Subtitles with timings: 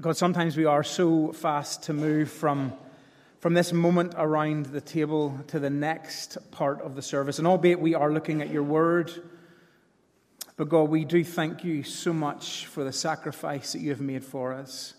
[0.00, 2.72] God, sometimes we are so fast to move from,
[3.40, 7.38] from this moment around the table to the next part of the service.
[7.38, 9.12] And albeit we are looking at your word,
[10.56, 14.24] but God, we do thank you so much for the sacrifice that you have made
[14.24, 14.94] for us.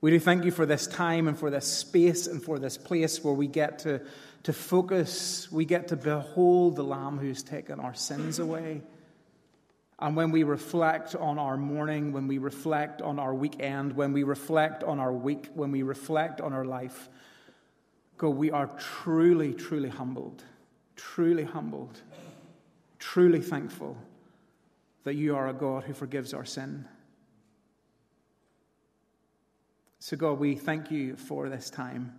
[0.00, 3.22] We do thank you for this time and for this space and for this place
[3.22, 4.00] where we get to,
[4.42, 8.82] to focus, we get to behold the Lamb who's taken our sins away.
[10.00, 14.22] And when we reflect on our morning, when we reflect on our weekend, when we
[14.22, 17.08] reflect on our week, when we reflect on our life,
[18.16, 20.44] God, we are truly, truly humbled,
[20.96, 22.00] truly humbled,
[22.98, 23.96] truly thankful
[25.04, 26.84] that you are a God who forgives our sin.
[30.00, 32.18] So, God, we thank you for this time.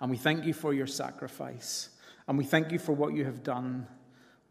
[0.00, 1.90] And we thank you for your sacrifice.
[2.28, 3.86] And we thank you for what you have done,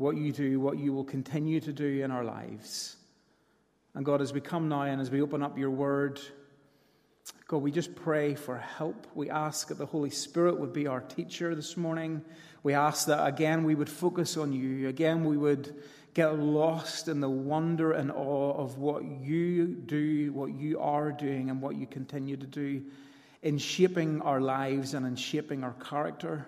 [0.03, 2.97] what you do, what you will continue to do in our lives.
[3.95, 6.19] And God, as we come now and as we open up your word,
[7.47, 9.07] God, we just pray for help.
[9.15, 12.21] We ask that the Holy Spirit would be our teacher this morning.
[12.63, 14.89] We ask that again we would focus on you.
[14.89, 15.73] Again, we would
[16.13, 21.49] get lost in the wonder and awe of what you do, what you are doing,
[21.49, 22.83] and what you continue to do
[23.41, 26.45] in shaping our lives and in shaping our character.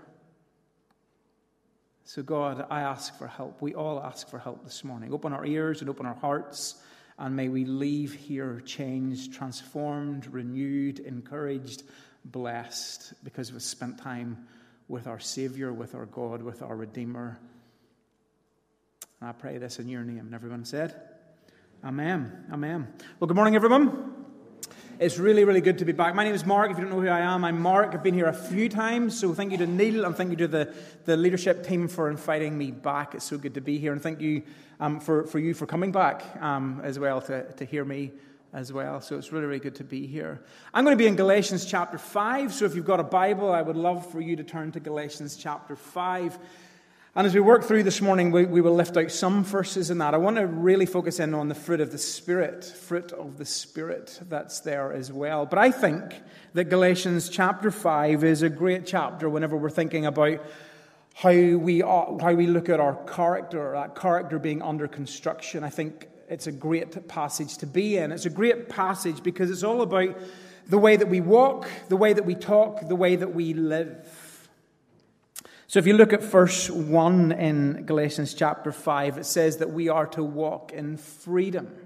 [2.08, 3.64] So, God, I ask for help.
[3.64, 5.12] We all ask for help this morning.
[5.12, 6.76] Open our ears and open our hearts,
[7.18, 11.82] and may we leave here changed, transformed, renewed, encouraged,
[12.24, 14.46] blessed, because we've spent time
[14.88, 17.40] with our Savior, with our God, with our Redeemer.
[19.20, 20.20] And I pray this in your name.
[20.20, 20.94] And everyone said,
[21.84, 22.46] Amen.
[22.52, 22.88] Amen.
[23.20, 24.15] Well, good morning, everyone.
[24.98, 26.16] It's really, really good to be back.
[26.16, 26.72] My name is Mark.
[26.72, 27.94] If you don't know who I am, I'm Mark.
[27.94, 30.48] I've been here a few times, so thank you to Neil and thank you to
[30.48, 33.14] the, the leadership team for inviting me back.
[33.14, 34.44] It's so good to be here, and thank you
[34.80, 38.14] um, for, for you for coming back um, as well to, to hear me
[38.54, 39.02] as well.
[39.02, 40.42] So it's really, really good to be here.
[40.74, 43.62] I'm going to be in Galatians chapter 5, so if you've got a Bible, I
[43.62, 46.40] would love for you to turn to Galatians chapter 5.
[47.18, 50.00] And as we work through this morning, we, we, will lift out some verses in
[50.00, 50.14] that.
[50.14, 53.46] I want to really focus in on the fruit of the Spirit, fruit of the
[53.46, 55.46] Spirit that's there as well.
[55.46, 56.22] But I think
[56.56, 60.42] that Galatians chapter 5 is a great chapter whenever we're thinking about
[61.14, 65.64] how we, how we look at our character, that character being under construction.
[65.64, 68.12] I think it's a great passage to be in.
[68.12, 70.18] It's a great passage because it's all about
[70.68, 74.06] the way that we walk, the way that we talk, the way that we live.
[75.68, 79.90] So if you look at verse 1 in Galatians chapter 5, it says that we
[79.90, 81.85] are to walk in freedom.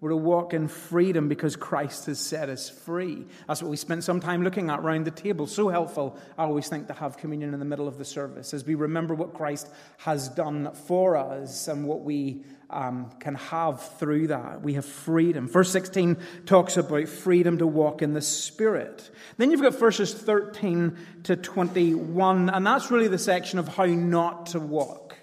[0.00, 3.26] We're to walk in freedom because Christ has set us free.
[3.46, 5.46] That's what we spent some time looking at around the table.
[5.46, 8.64] So helpful, I always think, to have communion in the middle of the service as
[8.64, 9.68] we remember what Christ
[9.98, 14.62] has done for us and what we um, can have through that.
[14.62, 15.48] We have freedom.
[15.48, 19.10] Verse 16 talks about freedom to walk in the Spirit.
[19.36, 24.46] Then you've got verses 13 to 21, and that's really the section of how not
[24.46, 25.16] to walk.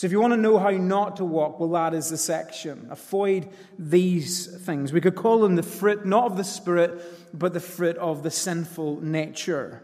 [0.00, 2.86] So if you want to know how not to walk, well, that is the section.
[2.88, 4.94] Avoid these things.
[4.94, 8.30] We could call them the fruit, not of the Spirit, but the fruit of the
[8.30, 9.82] sinful nature.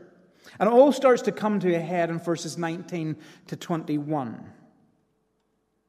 [0.59, 3.17] And it all starts to come to a head in verses 19
[3.49, 4.53] to 21.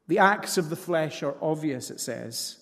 [0.09, 2.57] The acts of the flesh are obvious, it says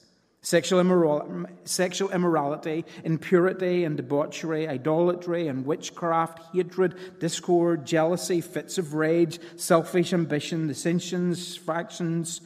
[0.45, 8.93] sexual, immoral, sexual immorality, impurity and debauchery, idolatry and witchcraft, hatred, discord, jealousy, fits of
[8.93, 12.41] rage, selfish ambition, dissensions, factions,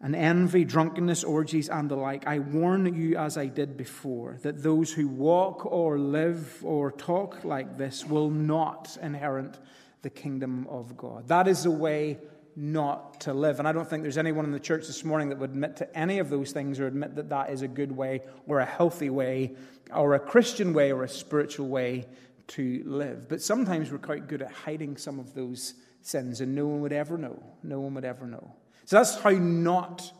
[0.00, 2.26] and envy, drunkenness, orgies, and the like.
[2.26, 7.44] I warn you, as I did before, that those who walk or live or talk
[7.44, 9.58] like this will not inherit
[10.00, 11.28] the kingdom of God.
[11.28, 12.18] That is the way
[12.56, 13.58] not to live.
[13.58, 15.96] And I don't think there's anyone in the church this morning that would admit to
[15.96, 19.10] any of those things or admit that that is a good way or a healthy
[19.10, 19.54] way
[19.94, 22.06] or a Christian way or a spiritual way
[22.48, 23.28] to live.
[23.28, 26.94] But sometimes we're quite good at hiding some of those sins and no one would
[26.94, 27.42] ever know.
[27.62, 28.54] No one would ever know.
[28.86, 30.10] So that's how not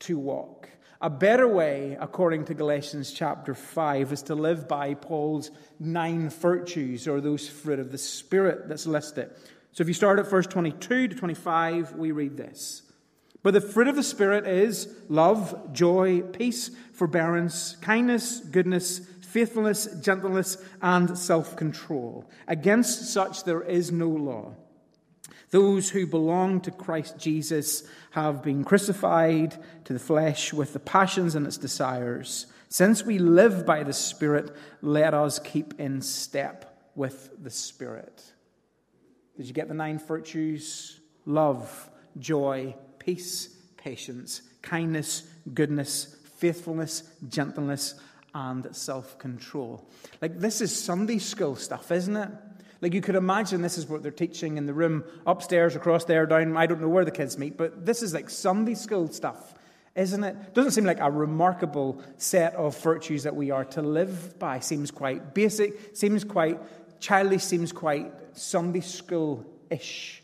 [0.00, 0.68] to walk.
[1.02, 7.08] A better way, according to Galatians chapter 5, is to live by Paul's nine virtues
[7.08, 9.30] or those fruit of the Spirit that's listed.
[9.72, 12.82] So if you start at verse 22 to 25, we read this.
[13.42, 20.58] But the fruit of the Spirit is love, joy, peace, forbearance, kindness, goodness, faithfulness, gentleness,
[20.82, 22.28] and self control.
[22.48, 24.54] Against such there is no law.
[25.50, 31.34] Those who belong to Christ Jesus have been crucified to the flesh with the passions
[31.34, 32.46] and its desires.
[32.68, 38.22] Since we live by the Spirit, let us keep in step with the Spirit.
[39.40, 41.00] Did you get the nine virtues?
[41.24, 41.88] Love,
[42.18, 43.48] joy, peace,
[43.78, 45.22] patience, kindness,
[45.54, 47.94] goodness, faithfulness, gentleness,
[48.34, 49.88] and self control.
[50.20, 52.28] Like, this is Sunday school stuff, isn't it?
[52.82, 56.26] Like, you could imagine this is what they're teaching in the room upstairs, across there,
[56.26, 56.54] down.
[56.58, 59.54] I don't know where the kids meet, but this is like Sunday school stuff,
[59.94, 60.52] isn't it?
[60.52, 64.60] Doesn't seem like a remarkable set of virtues that we are to live by.
[64.60, 66.60] Seems quite basic, seems quite
[67.00, 70.22] childish, seems quite Sunday school ish.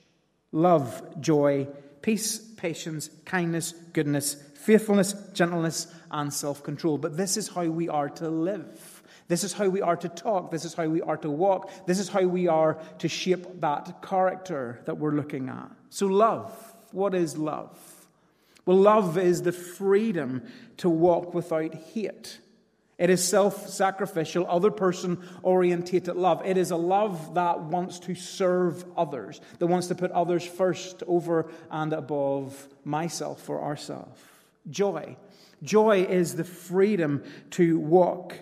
[0.53, 1.67] Love, joy,
[2.03, 6.99] peace, patience, kindness, goodness, faithfulness, gentleness, and self control.
[6.99, 9.03] But this is how we are to live.
[9.29, 10.53] This is how we are to talk.
[10.53, 11.71] This is how we are to walk.
[11.87, 15.71] This is how we are to shape that character that we're looking at.
[15.91, 16.53] So, love.
[16.93, 17.79] What is love?
[18.65, 20.43] Well, love is the freedom
[20.79, 22.39] to walk without hate.
[22.99, 26.43] It is self sacrificial, other person orientated love.
[26.47, 31.03] It is a love that wants to serve others, that wants to put others first
[31.07, 34.45] over and above myself or ourself.
[34.71, 35.17] Joy.
[35.63, 37.23] Joy is the freedom
[37.53, 38.37] to walk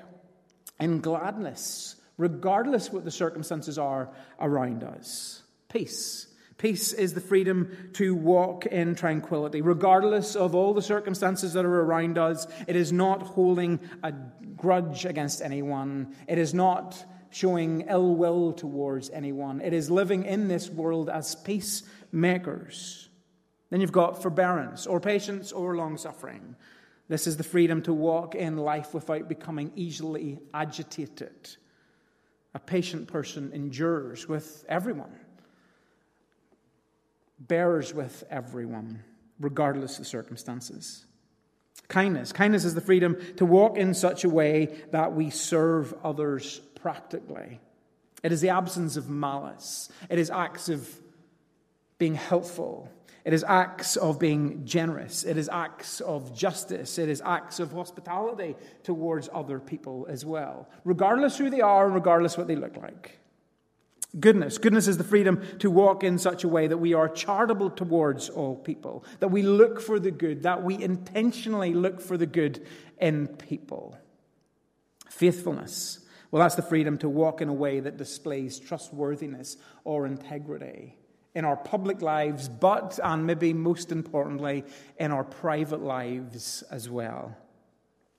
[0.79, 4.11] in gladness, regardless what the circumstances are
[4.41, 5.43] around us.
[5.69, 6.29] Peace.
[6.57, 11.81] Peace is the freedom to walk in tranquility, regardless of all the circumstances that are
[11.83, 12.47] around us.
[12.69, 14.13] It is not holding a
[14.57, 16.15] grudge against anyone.
[16.29, 19.61] It is not showing ill will towards anyone.
[19.61, 23.09] It is living in this world as peacemakers.
[23.71, 26.55] Then you've got forbearance, or patience, or long suffering.
[27.09, 31.57] This is the freedom to walk in life without becoming easily agitated.
[32.55, 35.13] A patient person endures with everyone,
[37.49, 39.03] bears with everyone,
[39.41, 41.07] regardless of circumstances.
[41.89, 42.33] Kindness.
[42.33, 47.61] Kindness is the freedom to walk in such a way that we serve others practically.
[48.23, 50.89] It is the absence of malice, it is acts of
[51.99, 52.91] being helpful,
[53.25, 55.25] it is acts of being generous.
[55.25, 56.99] It is acts of justice.
[56.99, 61.95] It is acts of hospitality towards other people as well, regardless who they are and
[61.95, 63.19] regardless what they look like.
[64.19, 64.59] Goodness.
[64.59, 68.29] Goodness is the freedom to walk in such a way that we are charitable towards
[68.29, 72.65] all people, that we look for the good, that we intentionally look for the good
[73.01, 73.99] in people.
[75.09, 76.01] Faithfulness.
[76.31, 80.97] Well, that's the freedom to walk in a way that displays trustworthiness or integrity
[81.35, 84.65] in our public lives, but, and maybe most importantly,
[84.99, 87.37] in our private lives as well.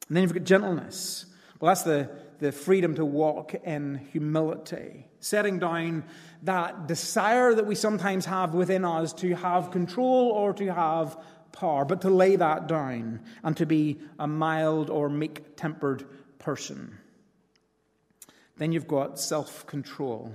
[0.08, 1.26] And then you've got gentleness.
[1.60, 2.10] Well, that's the,
[2.40, 6.04] the freedom to walk in humility, setting down
[6.44, 11.18] that desire that we sometimes have within us to have control or to have
[11.52, 16.06] power, but to lay that down and to be a mild or meek tempered
[16.40, 16.98] person.
[18.58, 20.34] Then you've got self control.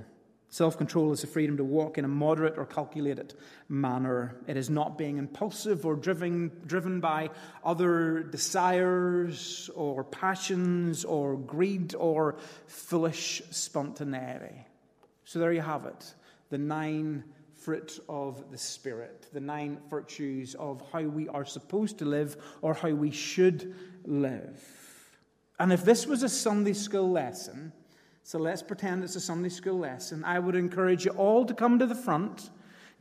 [0.53, 3.35] Self control is the freedom to walk in a moderate or calculated
[3.69, 4.35] manner.
[4.49, 7.31] It is not being impulsive or driven, driven by
[7.65, 12.37] other desires or passions or greed or
[12.67, 14.67] foolish spontaneity.
[15.25, 16.15] So there you have it
[16.49, 17.23] the nine
[17.55, 22.75] fruit of the Spirit, the nine virtues of how we are supposed to live or
[22.75, 23.73] how we should
[24.05, 24.61] live.
[25.61, 27.73] And if this was a Sunday school lesson,
[28.23, 30.25] so let's pretend it's a Sunday school lesson.
[30.25, 32.51] I would encourage you all to come to the front,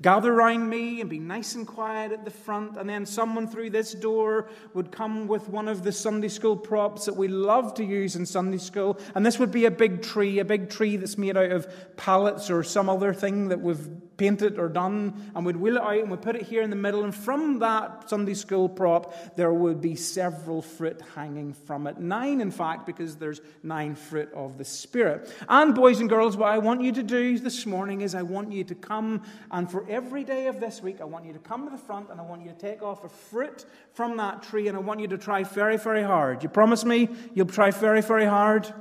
[0.01, 2.77] gather around me, and be nice and quiet at the front.
[2.77, 7.06] And then someone through this door would come with one of the Sunday school props
[7.06, 9.00] that we love to use in Sunday school.
[9.13, 12.49] And this would be a big tree, a big tree that's made out of pallets
[12.49, 13.88] or some other thing that we've
[14.19, 16.76] painted or done, and we'd wheel it out and we'd put it here in the
[16.76, 17.04] middle.
[17.04, 21.97] And from that Sunday school prop, there would be several fruit hanging from it.
[21.97, 25.33] Nine, in fact, because there's nine fruit of the Spirit.
[25.47, 28.52] And, boys and girls, what I want you to do this morning is I want
[28.52, 31.64] you to come, and for every day of this week, I want you to come
[31.64, 34.68] to the front and I want you to take off a fruit from that tree,
[34.68, 36.44] and I want you to try very, very hard.
[36.44, 38.71] You promise me you'll try very, very hard?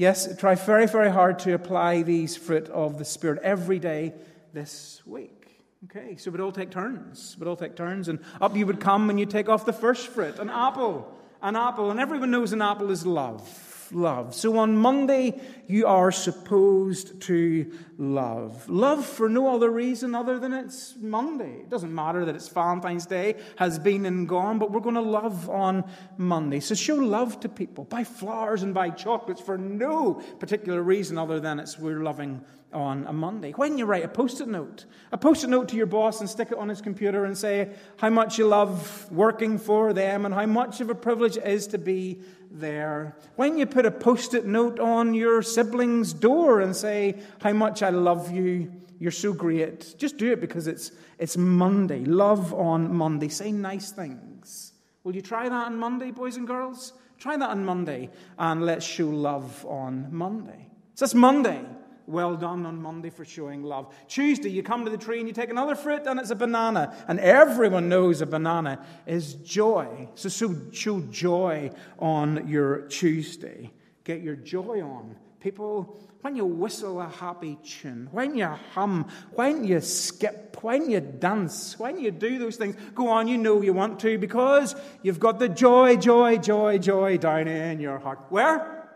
[0.00, 4.14] Yes, try very, very hard to apply these fruit of the Spirit every day
[4.54, 5.60] this week.
[5.84, 7.36] Okay, so we'd all take turns.
[7.38, 10.08] We'd all take turns, and up you would come and you take off the first
[10.08, 11.14] fruit, an apple.
[11.42, 14.34] An apple, and everyone knows an apple is love love.
[14.34, 18.68] So on Monday, you are supposed to love.
[18.68, 21.60] Love for no other reason other than it's Monday.
[21.60, 25.00] It doesn't matter that it's Valentine's Day, has been and gone, but we're going to
[25.00, 25.84] love on
[26.16, 26.60] Monday.
[26.60, 27.84] So show love to people.
[27.84, 33.06] Buy flowers and buy chocolates for no particular reason other than it's we're loving on
[33.06, 33.52] a Monday.
[33.52, 36.28] When you write a post it note, a post it note to your boss and
[36.28, 40.34] stick it on his computer and say how much you love working for them and
[40.34, 43.16] how much of a privilege it is to be there.
[43.36, 47.82] When you put a post it note on your sibling's door and say how much
[47.82, 49.94] I love you, you're so great.
[49.98, 52.04] Just do it because it's, it's Monday.
[52.04, 53.28] Love on Monday.
[53.28, 54.72] Say nice things.
[55.04, 56.92] Will you try that on Monday, boys and girls?
[57.18, 60.68] Try that on Monday, and let's show love on Monday.
[60.94, 61.64] So that's Monday.
[62.10, 63.94] Well done on Monday for showing love.
[64.08, 66.92] Tuesday, you come to the tree and you take another fruit, and it's a banana.
[67.06, 70.08] And everyone knows a banana is joy.
[70.16, 73.70] So, so show joy on your Tuesday.
[74.02, 75.14] Get your joy on.
[75.38, 80.98] People, when you whistle a happy tune, when you hum, when you skip, when you
[80.98, 84.74] dance, when you do those things, go on, you know you want to because
[85.04, 88.18] you've got the joy, joy, joy, joy down in your heart.
[88.30, 88.88] Where?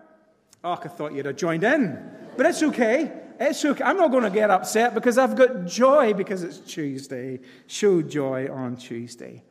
[0.65, 2.24] Oh, I thought you'd have joined in.
[2.37, 3.13] But it's okay.
[3.39, 3.83] It's okay.
[3.85, 7.41] I'm not going to get upset because I've got joy because it's Tuesday.
[7.67, 9.43] Show joy on Tuesday.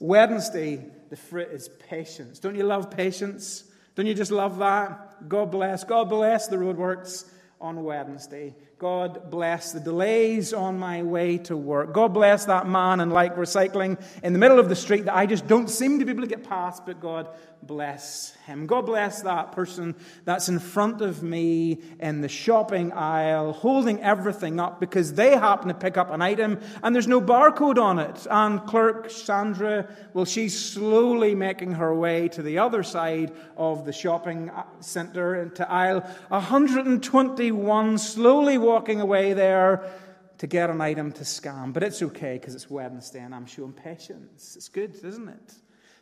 [0.00, 2.38] Wednesday, the fruit is patience.
[2.38, 3.64] Don't you love patience?
[3.94, 5.28] Don't you just love that?
[5.28, 5.84] God bless.
[5.84, 7.30] God bless the roadworks
[7.60, 8.54] on Wednesday.
[8.84, 11.94] God bless the delays on my way to work.
[11.94, 15.24] God bless that man and like recycling in the middle of the street that I
[15.24, 17.30] just don't seem to be able to get past, but God
[17.62, 18.66] bless him.
[18.66, 19.94] God bless that person
[20.26, 25.68] that's in front of me in the shopping aisle holding everything up because they happen
[25.68, 28.26] to pick up an item and there's no barcode on it.
[28.30, 33.94] And clerk Sandra, well, she's slowly making her way to the other side of the
[33.94, 34.50] shopping
[34.80, 39.90] center to aisle 121, slowly walking away there
[40.38, 41.72] to get an item to scan.
[41.72, 44.56] But it's okay because it's Wednesday and I'm showing patience.
[44.56, 45.54] It's good, isn't it?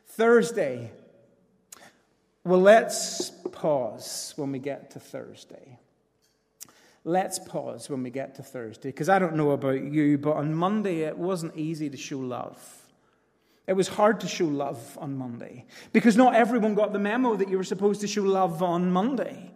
[0.07, 0.91] Thursday,
[2.45, 5.79] well, let's pause when we get to Thursday.
[7.05, 10.55] Let's pause when we get to Thursday, because I don't know about you, but on
[10.55, 12.61] Monday it wasn't easy to show love.
[13.67, 17.49] It was hard to show love on Monday, because not everyone got the memo that
[17.49, 19.52] you were supposed to show love on Monday.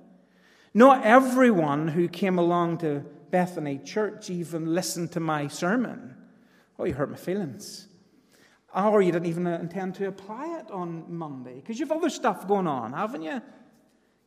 [0.77, 6.15] Not everyone who came along to Bethany Church even listened to my sermon.
[6.79, 7.89] Oh, you hurt my feelings.
[8.75, 12.67] Or you didn't even intend to apply it on Monday because you've other stuff going
[12.67, 13.41] on, haven't you?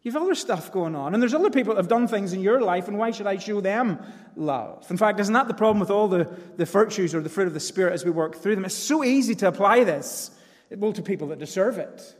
[0.01, 1.13] You've other stuff going on.
[1.13, 3.37] And there's other people that have done things in your life, and why should I
[3.37, 3.99] show them
[4.35, 4.89] love?
[4.89, 6.27] In fact, isn't that the problem with all the,
[6.57, 8.65] the virtues or the fruit of the Spirit as we work through them?
[8.65, 10.31] It's so easy to apply this,
[10.71, 12.15] well, to people that deserve it.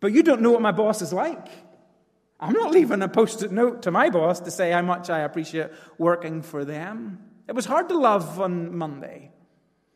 [0.00, 1.46] But you don't know what my boss is like.
[2.40, 5.20] I'm not leaving a post it note to my boss to say how much I
[5.20, 7.18] appreciate working for them.
[7.48, 9.32] It was hard to love on Monday.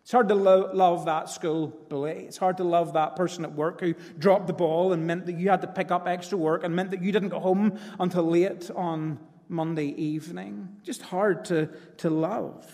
[0.03, 2.25] It's hard to lo- love that school bully.
[2.27, 5.35] It's hard to love that person at work who dropped the ball and meant that
[5.35, 8.25] you had to pick up extra work and meant that you didn't go home until
[8.25, 10.77] late on Monday evening.
[10.83, 11.67] Just hard to,
[11.99, 12.67] to love.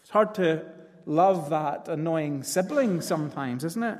[0.00, 0.64] It's hard to
[1.04, 3.98] love that annoying sibling sometimes, isn't it?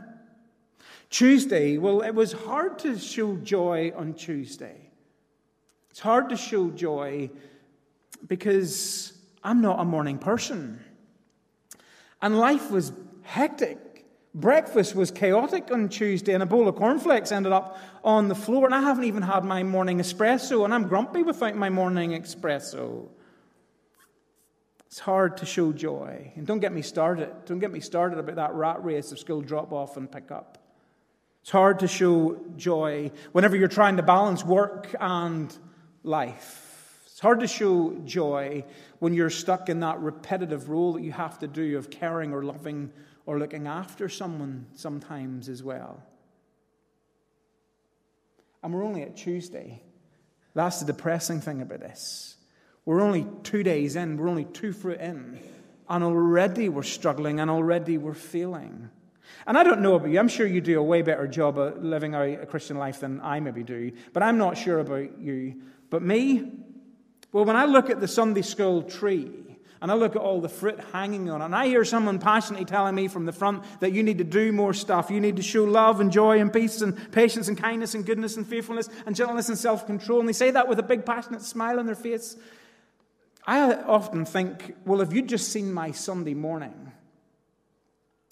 [1.11, 4.84] Tuesday, well, it was hard to show joy on Tuesday.
[5.95, 7.31] It's hard to show joy
[8.27, 9.13] because
[9.45, 10.83] I'm not a morning person.
[12.21, 12.91] And life was
[13.23, 14.05] hectic.
[14.35, 18.65] Breakfast was chaotic on Tuesday, and a bowl of cornflakes ended up on the floor.
[18.65, 23.07] And I haven't even had my morning espresso, and I'm grumpy without my morning espresso.
[24.87, 26.33] It's hard to show joy.
[26.35, 27.31] And don't get me started.
[27.47, 30.59] Don't get me started about that rat race of school drop off and pick up.
[31.43, 35.57] It's hard to show joy whenever you're trying to balance work and
[36.05, 37.03] life.
[37.07, 38.65] It's hard to show joy
[38.99, 42.43] when you're stuck in that repetitive role that you have to do of caring or
[42.43, 42.93] loving
[43.27, 46.03] or looking after someone sometimes as well.
[48.63, 49.83] And we're only at Tuesday.
[50.55, 52.37] That's the depressing thing about this.
[52.85, 55.39] We're only two days in, we're only two fruit in,
[55.89, 58.91] and already we're struggling and already we're failing.
[59.47, 61.83] And I don't know about you, I'm sure you do a way better job of
[61.83, 65.63] living out a Christian life than I maybe do, but I'm not sure about you.
[65.95, 66.51] But me,
[67.31, 69.31] well, when I look at the Sunday school tree,
[69.81, 72.65] and I look at all the fruit hanging on it, and I hear someone passionately
[72.65, 75.09] telling me from the front that you need to do more stuff.
[75.09, 78.37] You need to show love and joy and peace and patience and kindness and goodness
[78.37, 80.19] and faithfulness and gentleness and self control.
[80.19, 82.37] And they say that with a big passionate smile on their face.
[83.47, 86.91] I often think, well, if you'd just seen my Sunday morning,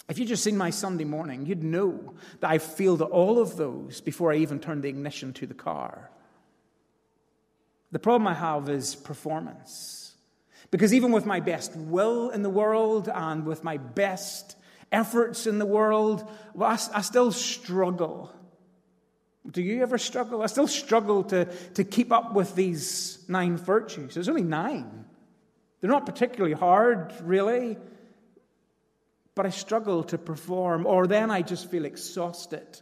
[0.09, 4.01] if you'd just seen my Sunday morning, you'd know that I failed all of those
[4.01, 6.11] before I even turned the ignition to the car.
[7.93, 10.15] The problem I have is performance.
[10.71, 14.57] Because even with my best will in the world and with my best
[14.91, 18.35] efforts in the world, well, I, I still struggle.
[19.49, 20.43] Do you ever struggle?
[20.43, 21.45] I still struggle to,
[21.75, 24.15] to keep up with these nine virtues.
[24.15, 25.05] There's only nine.
[25.81, 27.77] They're not particularly hard, really,
[29.35, 32.81] but I struggle to perform, or then I just feel exhausted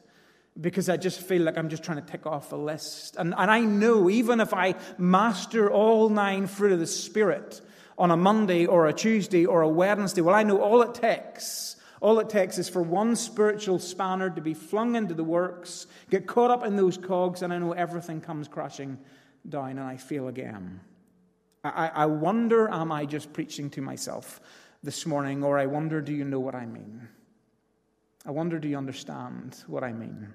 [0.59, 3.17] because I just feel like I'm just trying to tick off a list.
[3.17, 7.61] And, and I know even if I master all nine fruit of the Spirit
[7.99, 11.77] on a Monday or a Tuesday or a Wednesday, well, I know all it takes,
[12.01, 16.27] All it takes is for one spiritual spanner to be flung into the works, get
[16.27, 18.99] caught up in those cogs, and I know everything comes crashing
[19.47, 20.81] down and I fail again.
[21.63, 24.41] I, I wonder, am I just preaching to myself
[24.83, 27.09] this morning, or I wonder, do you know what I mean?
[28.27, 30.29] I wonder, do you understand what I mean?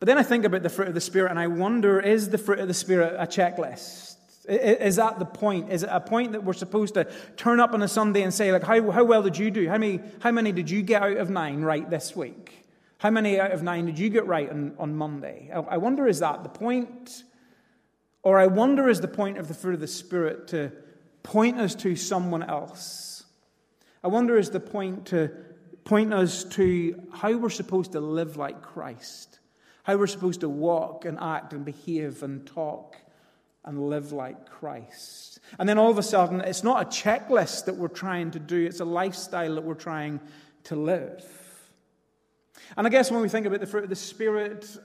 [0.00, 2.38] But then I think about the fruit of the Spirit, and I wonder, is the
[2.38, 4.16] fruit of the Spirit a checklist?
[4.46, 5.72] Is that the point?
[5.72, 8.52] Is it a point that we're supposed to turn up on a Sunday and say,
[8.52, 9.68] like, how, how well did you do?
[9.68, 12.66] How many, how many did you get out of nine right this week?
[12.98, 15.50] How many out of nine did you get right on, on Monday?
[15.54, 17.24] I, I wonder, is that the point?
[18.22, 20.72] Or I wonder, is the point of the fruit of the Spirit to
[21.22, 23.24] point us to someone else?
[24.02, 25.30] I wonder, is the point to
[25.84, 29.38] point us to how we're supposed to live like Christ?
[29.82, 32.96] How we're supposed to walk and act and behave and talk
[33.64, 35.40] and live like Christ.
[35.58, 38.64] And then all of a sudden, it's not a checklist that we're trying to do,
[38.64, 40.20] it's a lifestyle that we're trying
[40.64, 41.24] to live.
[42.76, 44.76] And I guess when we think about the fruit of the Spirit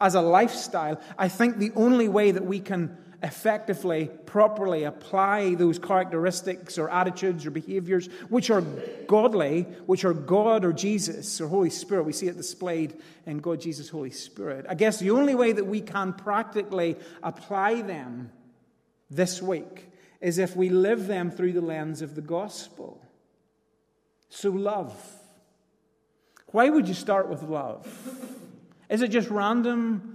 [0.00, 5.78] as a lifestyle, I think the only way that we can effectively, properly apply those
[5.78, 8.60] characteristics or attitudes or behaviors which are
[9.08, 12.04] godly, which are God or Jesus or Holy Spirit.
[12.04, 14.66] We see it displayed in God, Jesus, Holy Spirit.
[14.68, 18.30] I guess the only way that we can practically apply them
[19.08, 19.88] this week
[20.20, 23.00] is if we live them through the lens of the gospel.
[24.28, 24.94] So, love.
[26.48, 27.86] Why would you start with love?
[28.90, 30.13] Is it just random?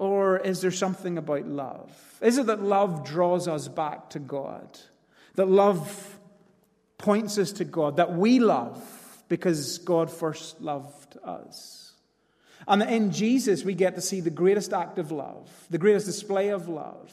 [0.00, 2.18] Or is there something about love?
[2.22, 4.78] Is it that love draws us back to God?
[5.34, 6.18] That love
[6.96, 7.98] points us to God?
[7.98, 8.82] That we love
[9.28, 11.92] because God first loved us?
[12.66, 16.06] And that in Jesus, we get to see the greatest act of love, the greatest
[16.06, 17.12] display of love.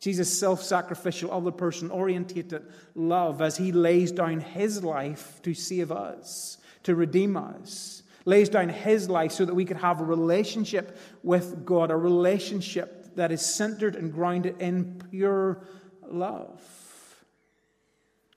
[0.00, 5.92] Jesus' self sacrificial, other person orientated love as he lays down his life to save
[5.92, 7.97] us, to redeem us
[8.28, 13.16] lays down his life so that we could have a relationship with God, a relationship
[13.16, 15.64] that is centered and grounded in pure
[16.06, 16.62] love.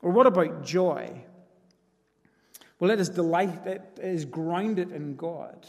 [0.02, 1.26] Or what about joy?
[2.80, 5.68] Well, it is delight, it is grounded in God,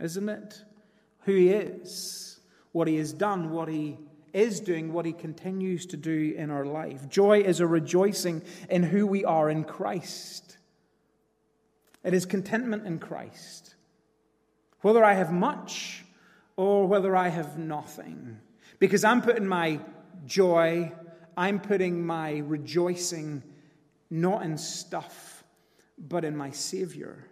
[0.00, 0.62] isn't it?
[1.20, 2.40] Who He is,
[2.72, 3.98] what He has done, what He
[4.32, 7.08] is doing, what He continues to do in our life.
[7.08, 10.58] Joy is a rejoicing in who we are in Christ.
[12.04, 13.74] It is contentment in Christ.
[14.82, 16.04] Whether I have much
[16.56, 18.38] or whether I have nothing.
[18.78, 19.80] Because I'm putting my
[20.26, 20.92] joy,
[21.36, 23.42] I'm putting my rejoicing
[24.10, 25.42] not in stuff,
[25.98, 27.28] but in my Savior.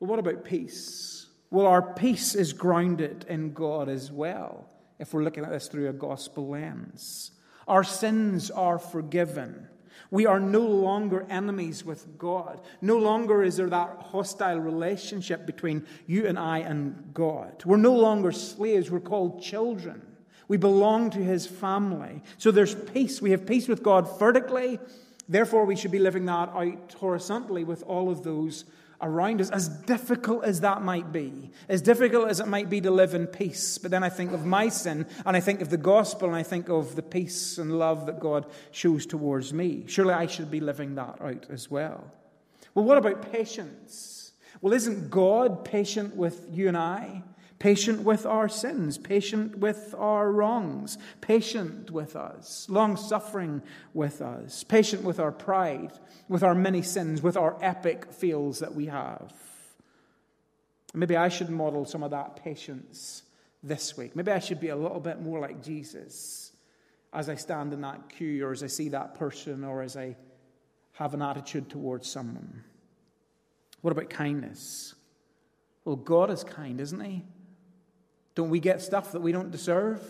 [0.00, 1.26] Well, what about peace?
[1.50, 5.88] Well, our peace is grounded in God as well, if we're looking at this through
[5.88, 7.30] a gospel lens.
[7.66, 9.68] Our sins are forgiven.
[10.10, 12.60] We are no longer enemies with God.
[12.80, 17.62] No longer is there that hostile relationship between you and I and God.
[17.66, 20.02] We're no longer slaves, we're called children.
[20.48, 22.22] We belong to his family.
[22.38, 23.20] So there's peace.
[23.20, 24.78] We have peace with God vertically.
[25.28, 28.64] Therefore, we should be living that out horizontally with all of those
[29.00, 32.90] around us, as difficult as that might be, as difficult as it might be to
[32.90, 33.78] live in peace.
[33.78, 36.42] But then I think of my sin, and I think of the gospel, and I
[36.42, 39.84] think of the peace and love that God shows towards me.
[39.86, 42.04] Surely I should be living that out as well.
[42.74, 44.32] Well, what about patience?
[44.60, 47.22] Well, isn't God patient with you and I?
[47.58, 53.62] Patient with our sins, patient with our wrongs, patient with us, long suffering
[53.94, 55.92] with us, patient with our pride,
[56.28, 59.32] with our many sins, with our epic fails that we have.
[60.94, 63.22] Maybe I should model some of that patience
[63.62, 64.14] this week.
[64.14, 66.52] Maybe I should be a little bit more like Jesus
[67.12, 70.16] as I stand in that queue or as I see that person or as I
[70.92, 72.64] have an attitude towards someone.
[73.80, 74.94] What about kindness?
[75.84, 77.24] Well, God is kind, isn't He?
[78.38, 80.00] Don't we get stuff that we don't deserve?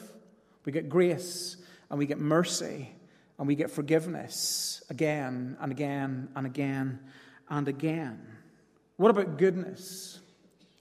[0.66, 1.56] We get grace
[1.88, 2.92] and we get mercy
[3.38, 6.98] and we get forgiveness again and again and again
[7.48, 8.20] and again.
[8.98, 10.20] What about goodness?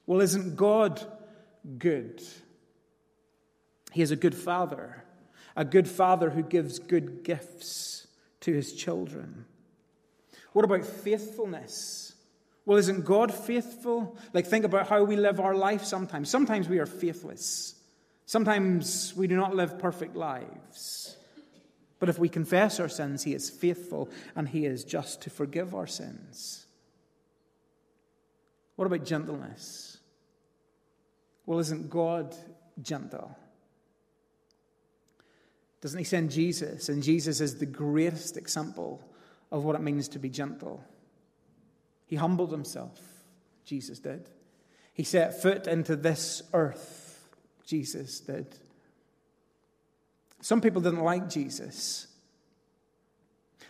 [0.06, 1.02] Well, isn't God
[1.78, 2.22] good?
[3.94, 5.06] He is a good father,
[5.56, 8.08] a good father who gives good gifts
[8.42, 9.46] to his children.
[10.52, 12.07] What about faithfulness?
[12.68, 14.18] Well, isn't God faithful?
[14.34, 16.30] Like, think about how we live our life sometimes.
[16.30, 17.76] Sometimes we are faithless.
[18.26, 21.16] Sometimes we do not live perfect lives.
[21.98, 25.74] But if we confess our sins, He is faithful and He is just to forgive
[25.74, 26.66] our sins.
[28.76, 30.00] What about gentleness?
[31.46, 32.36] Well, isn't God
[32.82, 33.34] gentle?
[35.80, 36.90] Doesn't He send Jesus?
[36.90, 39.02] And Jesus is the greatest example
[39.54, 40.84] of what it means to be gentle.
[42.08, 43.00] He humbled himself,
[43.66, 44.30] Jesus did.
[44.94, 47.30] He set foot into this earth,
[47.66, 48.48] Jesus did.
[50.42, 52.08] Some people didn't like Jesus.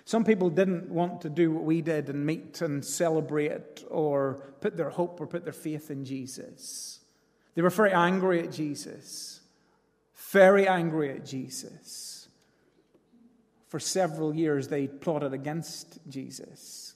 [0.05, 4.77] Some people didn't want to do what we did and meet and celebrate or put
[4.77, 7.01] their hope or put their faith in Jesus.
[7.55, 9.41] They were very angry at Jesus,
[10.31, 12.29] very angry at Jesus.
[13.67, 16.86] For several years, they plotted against Jesus.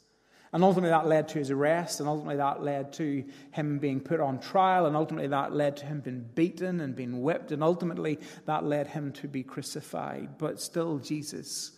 [0.54, 4.20] And ultimately, that led to his arrest, and ultimately, that led to him being put
[4.20, 8.20] on trial, and ultimately, that led to him being beaten and being whipped, and ultimately,
[8.46, 10.38] that led him to be crucified.
[10.38, 11.72] But still, Jesus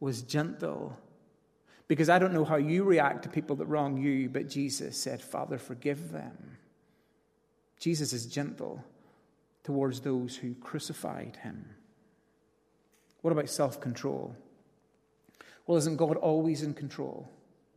[0.00, 0.98] was gentle.
[1.86, 5.20] Because I don't know how you react to people that wrong you, but Jesus said,
[5.20, 6.56] Father, forgive them.
[7.78, 8.82] Jesus is gentle
[9.64, 11.66] towards those who crucified him.
[13.20, 14.34] What about self control?
[15.66, 17.30] Well, isn't God always in control?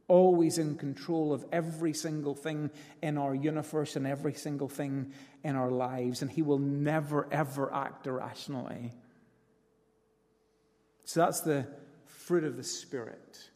[0.07, 2.69] Always in control of every single thing
[3.01, 5.11] in our universe and every single thing
[5.43, 8.93] in our lives, and He will never, ever act irrationally.
[11.05, 11.67] So that's the
[12.05, 13.49] fruit of the Spirit.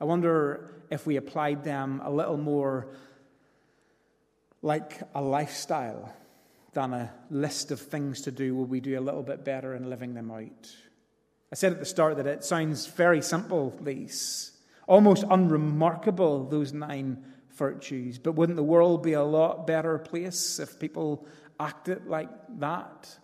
[0.00, 2.88] I wonder if we applied them a little more
[4.62, 6.12] like a lifestyle
[6.72, 9.88] than a list of things to do, will we do a little bit better in
[9.88, 10.74] living them out?
[11.52, 14.50] I said at the start that it sounds very simple, these.
[14.86, 17.24] Almost unremarkable, those nine
[17.56, 18.18] virtues.
[18.18, 21.26] But wouldn't the world be a lot better place if people
[21.58, 23.16] acted like that?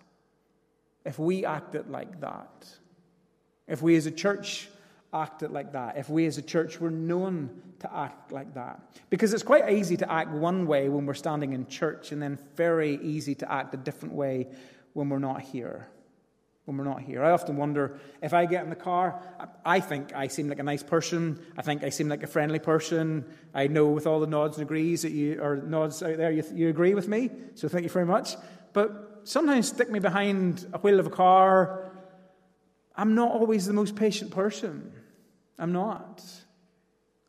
[1.05, 2.69] If we acted like that?
[3.67, 4.69] If we as a church
[5.13, 5.97] acted like that?
[5.97, 8.81] If we as a church were known to act like that?
[9.09, 12.39] Because it's quite easy to act one way when we're standing in church, and then
[12.57, 14.49] very easy to act a different way
[14.93, 15.89] when we're not here
[16.71, 17.25] when we're not here.
[17.25, 19.21] I often wonder if I get in the car,
[19.65, 21.45] I think I seem like a nice person.
[21.59, 23.25] I think I seem like a friendly person.
[23.53, 26.45] I know with all the nods and agrees that you, or nods out there, you,
[26.55, 27.31] you agree with me.
[27.57, 28.37] So thank you very much.
[28.73, 31.91] But sometimes stick me behind a wheel of a car.
[32.95, 34.93] I'm not always the most patient person.
[35.59, 36.23] I'm not.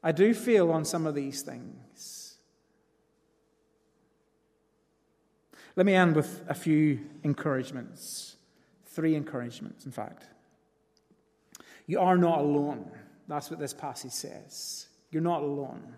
[0.03, 2.35] I do feel on some of these things.
[5.75, 8.35] Let me end with a few encouragements.
[8.93, 10.25] Three encouragements, in fact.
[11.87, 12.91] You are not alone.
[13.27, 14.87] That's what this passage says.
[15.11, 15.95] You're not alone.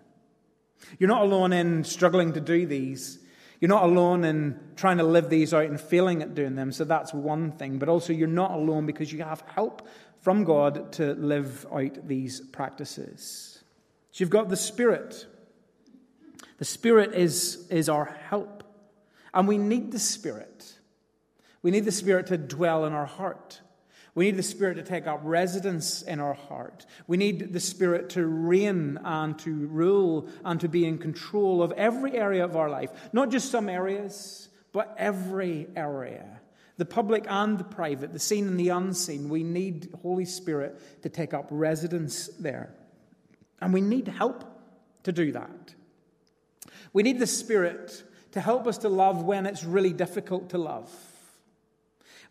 [0.98, 3.18] You're not alone in struggling to do these.
[3.60, 6.72] You're not alone in trying to live these out and failing at doing them.
[6.72, 7.78] So that's one thing.
[7.78, 9.88] But also, you're not alone because you have help
[10.20, 13.62] from God to live out these practices.
[14.12, 15.26] So you've got the Spirit.
[16.58, 18.62] The Spirit is, is our help.
[19.32, 20.73] And we need the Spirit.
[21.64, 23.62] We need the Spirit to dwell in our heart.
[24.14, 26.84] We need the Spirit to take up residence in our heart.
[27.06, 31.72] We need the Spirit to reign and to rule and to be in control of
[31.72, 32.90] every area of our life.
[33.14, 36.38] Not just some areas, but every area.
[36.76, 39.30] The public and the private, the seen and the unseen.
[39.30, 42.74] We need Holy Spirit to take up residence there.
[43.62, 44.44] And we need help
[45.04, 45.74] to do that.
[46.92, 50.92] We need the Spirit to help us to love when it's really difficult to love.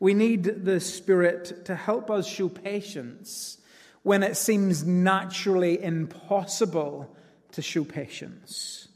[0.04, 3.58] We need the Spirit to help us show patience
[4.02, 7.16] when it seems naturally impossible
[7.54, 8.90] to show patience.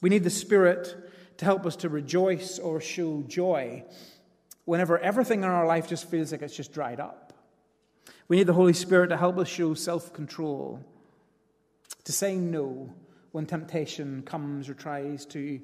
[0.00, 0.96] We need the Spirit
[1.36, 3.84] to help us to rejoice or show joy
[4.64, 7.34] whenever everything in our life just feels like it's just dried up.
[8.26, 10.82] We need the Holy Spirit to help us show self control,
[12.04, 12.88] to say no
[13.32, 15.60] when temptation comes or tries to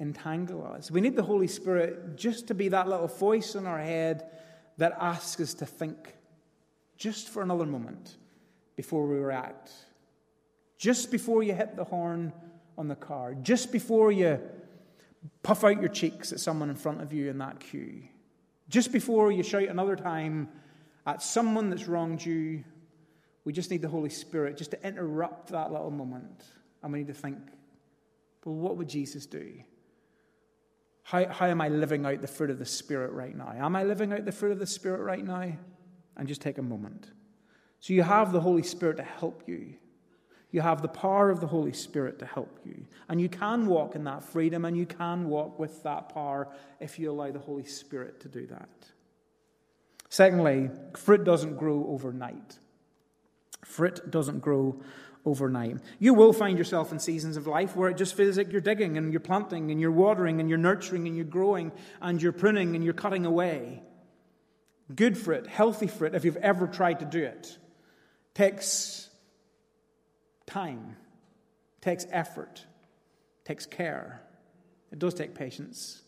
[0.00, 0.90] entangle us.
[0.90, 4.28] We need the Holy Spirit just to be that little voice in our head
[4.78, 6.14] that asks us to think
[6.96, 8.16] just for another moment
[8.76, 9.70] before we react.
[10.78, 12.32] Just before you hit the horn
[12.78, 13.34] on the car.
[13.34, 14.40] Just before you
[15.42, 18.02] puff out your cheeks at someone in front of you in that queue.
[18.70, 20.48] Just before you shout another time
[21.06, 22.64] at someone that's wronged you.
[23.44, 26.44] We just need the Holy Spirit just to interrupt that little moment.
[26.82, 27.38] And we need to think,
[28.44, 29.62] well, what would Jesus do?
[31.02, 33.52] How, how am I living out the fruit of the Spirit right now?
[33.56, 35.52] Am I living out the fruit of the Spirit right now?
[36.16, 37.10] And just take a moment.
[37.80, 39.74] So you have the Holy Spirit to help you.
[40.52, 42.84] You have the power of the Holy Spirit to help you.
[43.08, 46.48] And you can walk in that freedom and you can walk with that power
[46.80, 48.68] if you allow the Holy Spirit to do that.
[50.08, 52.58] Secondly, fruit doesn't grow overnight.
[53.64, 54.82] Fruit doesn't grow
[55.24, 55.78] overnight.
[55.98, 58.96] You will find yourself in seasons of life where it just feels like you're digging
[58.96, 62.74] and you're planting and you're watering and you're nurturing and you're growing and you're pruning
[62.74, 63.82] and you're cutting away.
[64.94, 67.56] Good fruit, healthy fruit, if you've ever tried to do it,
[68.34, 69.08] takes
[70.46, 70.96] time,
[71.80, 72.64] takes effort,
[73.44, 74.22] takes care.
[74.90, 76.02] It does take patience.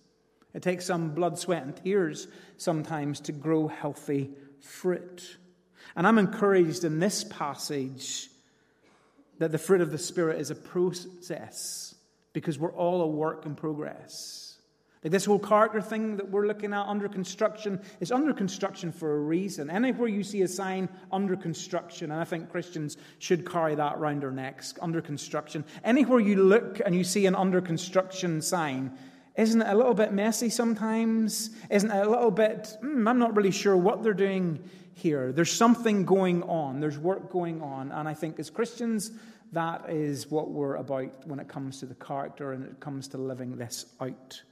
[0.54, 5.38] It takes some blood, sweat, and tears sometimes to grow healthy fruit.
[5.94, 8.28] And I'm encouraged in this passage
[9.42, 11.96] that the fruit of the Spirit is a process
[12.32, 14.56] because we're all a work in progress.
[15.02, 19.16] Like this whole character thing that we're looking at under construction is under construction for
[19.16, 19.68] a reason.
[19.68, 24.22] Anywhere you see a sign under construction, and I think Christians should carry that round
[24.22, 25.64] their necks, under construction.
[25.82, 28.96] Anywhere you look and you see an under construction sign,
[29.36, 31.50] isn't it a little bit messy sometimes?
[31.68, 34.62] Isn't it a little bit, mm, I'm not really sure what they're doing
[34.94, 35.32] here.
[35.32, 37.90] There's something going on, there's work going on.
[37.92, 39.10] And I think as Christians,
[39.52, 43.18] that is what we're about when it comes to the character and it comes to
[43.18, 44.42] living this out.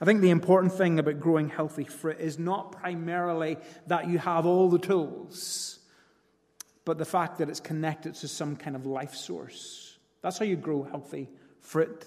[0.00, 3.56] I think the important thing about growing healthy fruit is not primarily
[3.88, 5.78] that you have all the tools,
[6.84, 9.98] but the fact that it's connected to some kind of life source.
[10.22, 11.28] That's how you grow healthy
[11.60, 12.04] fruit.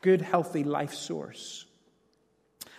[0.00, 1.64] Good, healthy life source.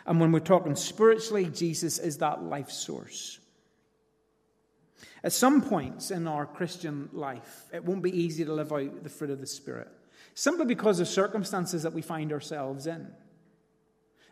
[0.06, 3.40] And when we're talking spiritually, Jesus is that life source.
[5.26, 9.10] At some points in our Christian life, it won't be easy to live out the
[9.10, 9.88] fruit of the Spirit,
[10.36, 13.08] simply because of circumstances that we find ourselves in.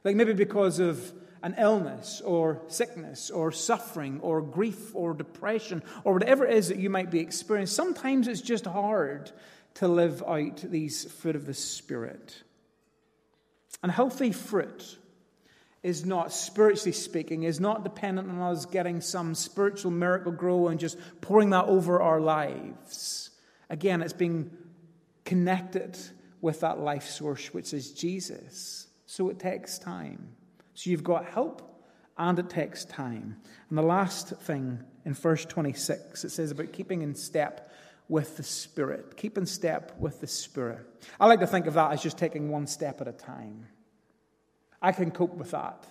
[0.03, 6.13] Like maybe because of an illness or sickness or suffering or grief or depression or
[6.13, 7.73] whatever it is that you might be experiencing.
[7.73, 9.31] Sometimes it's just hard
[9.75, 12.43] to live out these fruit of the Spirit.
[13.81, 14.99] And healthy fruit
[15.83, 20.97] is not, spiritually speaking, is not dependent on us getting some spiritual Miracle-Gro and just
[21.19, 23.29] pouring that over our lives.
[23.69, 24.49] Again, it's being
[25.25, 25.97] connected
[26.39, 28.87] with that life source, which is Jesus.
[29.05, 30.29] So it takes time.
[30.73, 31.83] So you've got help
[32.17, 33.37] and it takes time.
[33.69, 37.71] And the last thing in verse 26, it says about keeping in step
[38.07, 39.17] with the Spirit.
[39.17, 40.85] Keep in step with the Spirit.
[41.19, 43.67] I like to think of that as just taking one step at a time.
[44.83, 45.87] I can cope with that.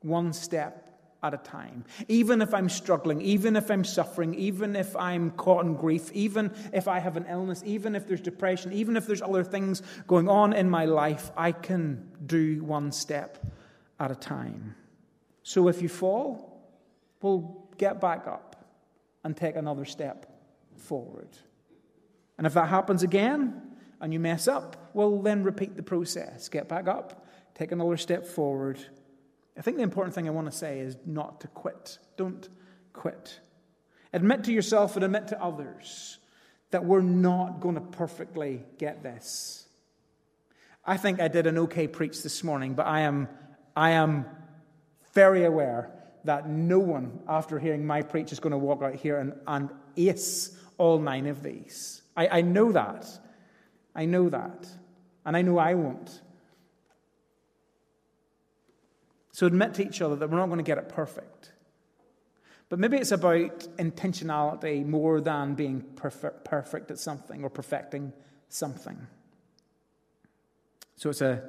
[0.00, 0.86] One step
[1.22, 1.84] at a time.
[2.08, 6.52] Even if I'm struggling, even if I'm suffering, even if I'm caught in grief, even
[6.72, 10.28] if I have an illness, even if there's depression, even if there's other things going
[10.28, 13.44] on in my life, I can do one step
[13.98, 14.76] at a time.
[15.42, 16.62] So if you fall,
[17.20, 18.64] well, get back up
[19.24, 20.26] and take another step
[20.76, 21.28] forward.
[22.38, 23.60] And if that happens again
[24.00, 26.48] and you mess up, well, then repeat the process.
[26.48, 27.26] Get back up,
[27.60, 28.78] take another step forward
[29.60, 31.98] I think the important thing I want to say is not to quit.
[32.16, 32.48] Don't
[32.94, 33.40] quit.
[34.10, 36.18] Admit to yourself and admit to others
[36.70, 39.66] that we're not going to perfectly get this.
[40.82, 43.28] I think I did an okay preach this morning, but I am,
[43.76, 44.24] I am
[45.12, 45.90] very aware
[46.24, 49.68] that no one, after hearing my preach, is going to walk out here and, and
[49.96, 52.00] ace all nine of these.
[52.16, 53.06] I, I know that.
[53.94, 54.68] I know that.
[55.26, 56.22] And I know I won't.
[59.40, 61.52] So admit to each other that we're not going to get it perfect.
[62.68, 68.12] But maybe it's about intentionality more than being perfect, at something or perfecting
[68.50, 69.06] something.
[70.96, 71.42] So it's a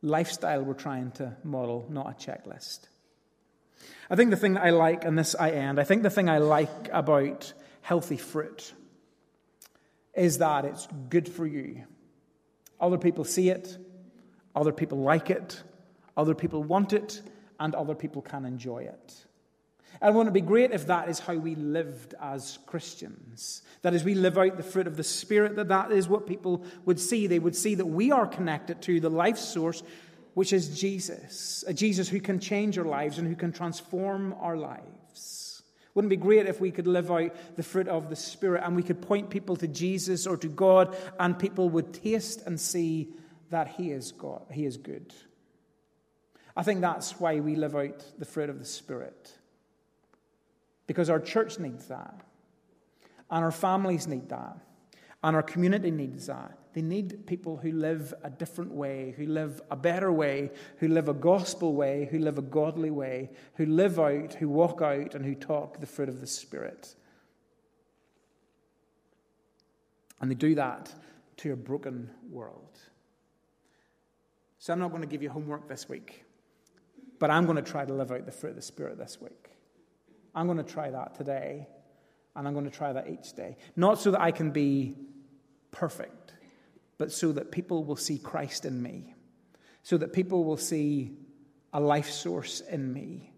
[0.00, 2.88] lifestyle we're trying to model, not a checklist.
[4.08, 6.30] I think the thing that I like, and this I end, I think the thing
[6.30, 8.72] I like about healthy fruit
[10.14, 11.84] is that it's good for you.
[12.80, 13.76] Other people see it,
[14.56, 15.62] other people like it,
[16.18, 17.22] other people want it,
[17.58, 19.24] and other people can enjoy it.
[20.00, 23.62] And wouldn't it be great if that is how we lived as Christians?
[23.82, 26.64] That as we live out the fruit of the Spirit, that that is what people
[26.84, 27.26] would see.
[27.26, 29.82] They would see that we are connected to the life source,
[30.34, 34.56] which is Jesus, a Jesus who can change our lives and who can transform our
[34.56, 35.62] lives.
[35.94, 38.76] Wouldn't it be great if we could live out the fruit of the Spirit and
[38.76, 43.08] we could point people to Jesus or to God and people would taste and see
[43.50, 45.12] that He is God, He is good.
[46.58, 49.32] I think that's why we live out the fruit of the Spirit.
[50.88, 52.20] Because our church needs that.
[53.30, 54.58] And our families need that.
[55.22, 56.58] And our community needs that.
[56.74, 61.08] They need people who live a different way, who live a better way, who live
[61.08, 65.24] a gospel way, who live a godly way, who live out, who walk out, and
[65.24, 66.96] who talk the fruit of the Spirit.
[70.20, 70.92] And they do that
[71.36, 72.80] to a broken world.
[74.58, 76.24] So I'm not going to give you homework this week.
[77.18, 79.50] But I'm going to try to live out the fruit of the Spirit this week.
[80.34, 81.66] I'm going to try that today,
[82.36, 83.56] and I'm going to try that each day.
[83.74, 84.94] Not so that I can be
[85.70, 86.34] perfect,
[86.96, 89.14] but so that people will see Christ in me,
[89.82, 91.16] so that people will see
[91.72, 93.32] a life source in me,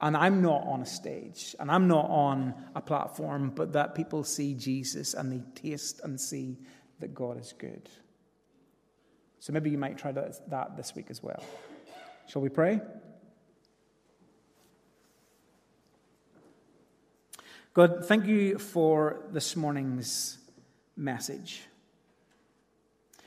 [0.00, 4.22] And I'm not on a stage and I'm not on a platform, but that people
[4.22, 6.56] see Jesus and they taste and see
[7.00, 7.88] that God is good.
[9.40, 11.42] So maybe you might try that this week as well.
[12.28, 12.82] Shall we pray?
[17.72, 20.36] God, thank you for this morning's
[20.94, 21.62] message.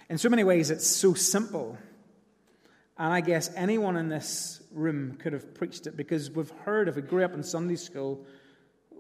[0.08, 1.80] In so many ways, it's so simple.
[2.96, 6.96] And I guess anyone in this room could have preached it because we've heard, if
[6.96, 8.24] we grew up in Sunday school,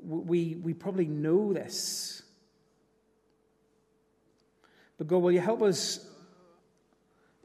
[0.03, 2.23] we, we probably know this.
[4.97, 6.10] But God, will you help us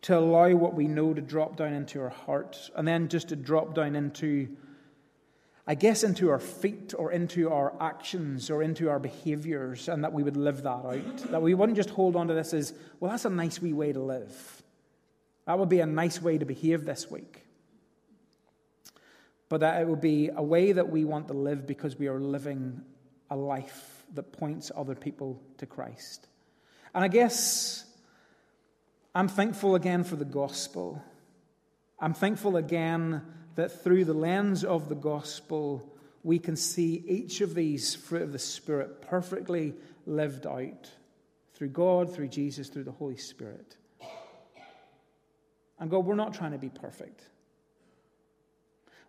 [0.07, 3.35] to allow what we know to drop down into our hearts, and then just to
[3.35, 4.57] drop down into,
[5.66, 10.12] I guess, into our feet or into our actions or into our behaviors and that
[10.12, 11.16] we would live that out.
[11.33, 13.92] That we wouldn't just hold on to this as, well, that's a nice wee way
[13.92, 14.62] to live.
[15.47, 17.42] That would be a nice way to behave this week.
[19.49, 22.21] But that it would be a way that we want to live because we are
[22.21, 22.81] living
[23.29, 26.29] a life that points other people to Christ.
[26.95, 27.86] And I guess
[29.16, 31.02] I'm thankful again for the gospel.
[31.98, 33.22] I'm thankful again
[33.55, 38.33] that through the lens of the gospel, we can see each of these fruit of
[38.33, 39.72] the Spirit perfectly
[40.05, 40.90] lived out
[41.55, 43.79] through God, through Jesus, through the Holy Spirit.
[45.81, 47.22] And God, we're not trying to be perfect.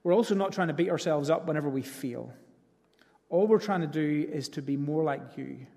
[0.03, 2.31] We're also not trying to beat ourselves up whenever we fail.
[3.27, 5.67] All we're trying to do is to be more like you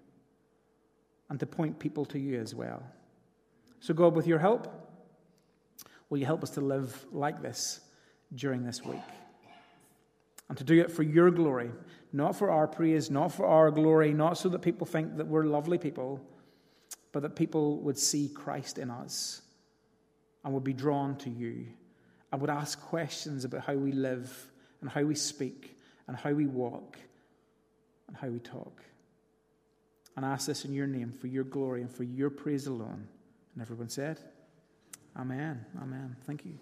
[1.28, 2.84] and to point people to you as well.
[3.80, 4.68] So, God, with your help,
[6.08, 7.80] will you help us to live like this
[8.34, 9.00] during this week?
[10.48, 11.70] And to do it for your glory,
[12.12, 15.44] not for our praise, not for our glory, not so that people think that we're
[15.44, 16.20] lovely people,
[17.12, 19.42] but that people would see Christ in us
[20.44, 21.66] and would be drawn to you
[22.32, 26.46] and would ask questions about how we live and how we speak and how we
[26.46, 26.98] walk
[28.08, 28.82] and how we talk.
[30.16, 33.06] And I ask this in your name for your glory and for your praise alone.
[33.54, 34.20] And everyone said,
[35.16, 35.64] Amen.
[35.82, 36.16] Amen.
[36.26, 36.58] Thank you.